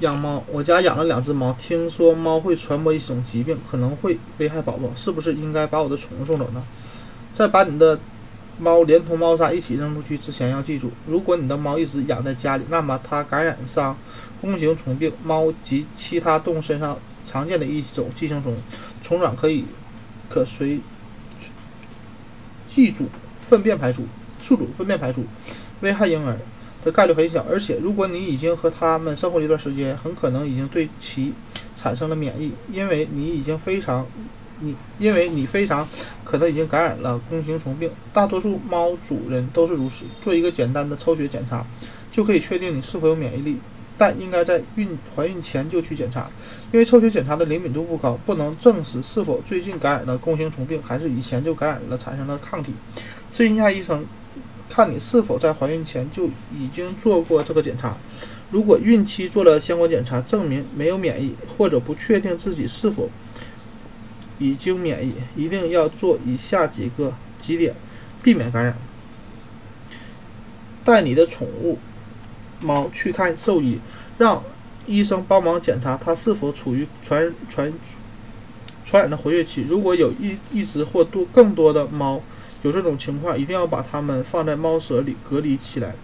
[0.00, 6.62] 养猫，我家养了两只猫，听说猫会传播一种疾病，可能会危害宝宝，是不是应该把我的宠物送走呢？
[7.34, 7.98] 在把你的
[8.58, 13.96] 猫连同猫砂一起扔出去之前，要记住，如果你的猫一直养在家里，那么它感染上
[14.40, 18.56] 弓形虫病，猫及其他动物身上常见的一种寄生虫，
[19.02, 19.66] 虫卵可以
[20.30, 20.80] 可随
[22.66, 23.06] 寄主
[23.42, 24.04] 粪便排出，
[24.40, 25.24] 宿主粪便排出，
[25.80, 26.38] 危害婴儿。
[26.82, 31.32] 的概率很小，而且如果你已经和它们生活了一段时间，很可能已经对其
[31.76, 34.06] 产生了免疫，因为你已经非常，
[34.60, 35.86] 你因为你非常
[36.24, 37.90] 可能已经感染了弓形虫病。
[38.12, 40.06] 大多数猫主人都是如此。
[40.22, 41.64] 做一个简单的抽血检查，
[42.10, 43.58] 就可以确定你是否有免疫力，
[43.98, 46.30] 但应该在孕怀孕前就去检查，
[46.72, 52.72] 因为抽血检查的灵敏度不高，不能证实是否最近感染了弓形虫病，还是以前就感染了产生了抗体。
[53.30, 54.02] 咨询一下医生。
[54.70, 57.96] 看你是否在怀孕前就已经做过这个检查。
[58.52, 63.10] 如果孕期做了相关检查，证明没有免疫，或者不确定自己是否
[64.38, 67.74] 已经免疫，一定要做以下几个几点，
[68.22, 68.76] 避免感染。
[70.84, 71.78] 带你的宠物
[72.60, 73.80] 猫去看兽医，
[74.18, 74.42] 让
[74.86, 77.72] 医生帮忙检查它是否处于传传
[78.84, 79.64] 传染的活跃期。
[79.68, 82.22] 如果有一一只或多更多的猫。
[82.62, 85.94] 有这种情况，一定要把它们放在猫舍里隔离起来，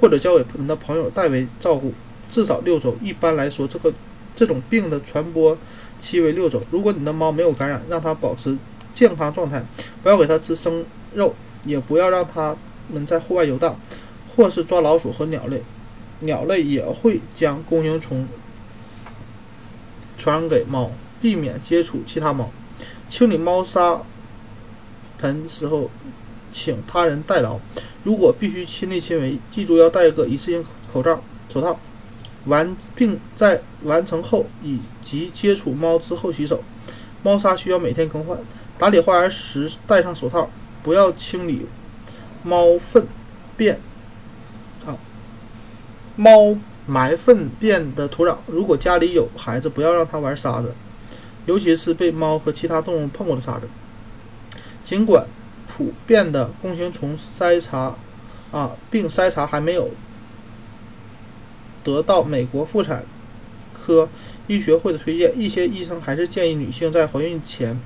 [0.00, 1.94] 或者交给你的朋友代为照顾，
[2.30, 2.94] 至少六周。
[3.00, 3.92] 一般来说，这个
[4.34, 5.56] 这种病的传播
[5.98, 6.62] 期为六周。
[6.70, 8.58] 如果你的猫没有感染，让它保持
[8.92, 9.64] 健康状态，
[10.02, 12.54] 不要给它吃生肉，也不要让它
[12.92, 13.78] 们在户外游荡，
[14.36, 15.62] 或是抓老鼠和鸟类。
[16.20, 18.28] 鸟类也会将弓形虫
[20.18, 20.90] 传染给猫，
[21.20, 22.50] 避免接触其他猫。
[23.08, 24.02] 清理猫砂。
[25.22, 25.88] 盆时候，
[26.50, 27.60] 请他人代劳。
[28.02, 31.78] 如果必须亲力亲为，记住要戴个一次性口罩、手套。
[32.46, 36.64] 完，并在完成后以及接触猫之后洗手。
[37.22, 38.36] 猫砂需要每天更换。
[38.76, 40.50] 打理花园时戴上手套，
[40.82, 41.66] 不要清理
[42.42, 43.06] 猫粪
[43.56, 43.78] 便
[44.84, 44.98] 啊，
[46.16, 48.38] 猫埋粪便的土壤。
[48.48, 50.74] 如果家里有孩子，不要让他玩沙子，
[51.46, 53.68] 尤其是被猫和其他动物碰过的沙子。
[54.92, 55.26] 尽管
[55.66, 57.96] 普遍的弓形虫筛查
[58.50, 59.88] 啊并筛查还没有
[61.82, 63.02] 得到美国妇产
[63.72, 64.06] 科
[64.48, 67.80] 医学会的推荐，一些医生还是建议女性在怀孕前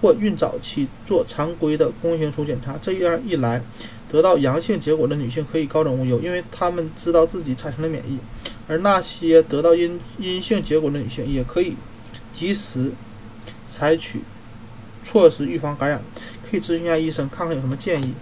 [0.00, 2.78] 或孕早期做常规的弓形虫检查。
[2.80, 3.60] 这样一来，
[4.08, 8.18] 得到阳性结果的女性可以高枕无忧，因为她们知道自己产生了免疫；
[8.68, 11.74] 而那些得到阴阴性结果的女性也可以
[12.32, 12.92] 及时
[13.66, 14.20] 采取
[15.02, 16.00] 措施预防感染。
[16.50, 18.12] 可以咨询一下医生，看看有什么建议。